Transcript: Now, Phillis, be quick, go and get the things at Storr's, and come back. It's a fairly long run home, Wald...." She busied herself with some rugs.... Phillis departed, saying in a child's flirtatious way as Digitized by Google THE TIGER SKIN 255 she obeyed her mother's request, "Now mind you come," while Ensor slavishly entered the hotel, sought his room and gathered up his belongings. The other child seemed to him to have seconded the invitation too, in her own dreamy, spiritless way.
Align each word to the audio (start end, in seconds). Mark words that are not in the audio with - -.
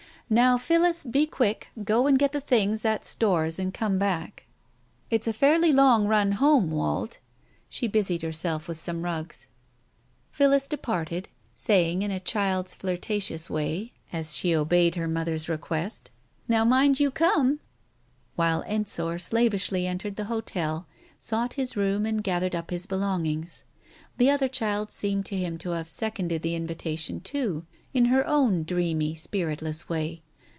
Now, 0.33 0.57
Phillis, 0.57 1.03
be 1.03 1.25
quick, 1.25 1.71
go 1.83 2.07
and 2.07 2.17
get 2.17 2.31
the 2.31 2.39
things 2.39 2.85
at 2.85 3.03
Storr's, 3.03 3.59
and 3.59 3.73
come 3.73 3.99
back. 3.99 4.45
It's 5.09 5.27
a 5.27 5.33
fairly 5.33 5.73
long 5.73 6.07
run 6.07 6.31
home, 6.31 6.71
Wald...." 6.71 7.17
She 7.69 7.85
busied 7.85 8.21
herself 8.21 8.65
with 8.69 8.77
some 8.77 9.01
rugs.... 9.01 9.47
Phillis 10.31 10.67
departed, 10.67 11.27
saying 11.53 12.01
in 12.01 12.11
a 12.11 12.19
child's 12.21 12.73
flirtatious 12.73 13.49
way 13.49 13.91
as 14.13 14.29
Digitized 14.29 14.29
by 14.29 14.29
Google 14.29 14.29
THE 14.29 14.29
TIGER 14.29 14.29
SKIN 14.29 14.45
255 14.47 14.47
she 14.47 14.55
obeyed 14.55 14.95
her 14.95 15.07
mother's 15.09 15.49
request, 15.49 16.11
"Now 16.47 16.63
mind 16.63 16.99
you 17.01 17.11
come," 17.11 17.59
while 18.37 18.63
Ensor 18.67 19.19
slavishly 19.19 19.85
entered 19.85 20.15
the 20.15 20.31
hotel, 20.33 20.87
sought 21.17 21.55
his 21.59 21.75
room 21.75 22.05
and 22.05 22.23
gathered 22.23 22.55
up 22.55 22.69
his 22.71 22.87
belongings. 22.87 23.65
The 24.17 24.29
other 24.29 24.47
child 24.47 24.91
seemed 24.91 25.25
to 25.25 25.35
him 25.35 25.57
to 25.57 25.71
have 25.71 25.89
seconded 25.89 26.41
the 26.41 26.55
invitation 26.55 27.19
too, 27.19 27.65
in 27.93 28.05
her 28.05 28.25
own 28.25 28.63
dreamy, 28.63 29.13
spiritless 29.13 29.89
way. 29.89 30.21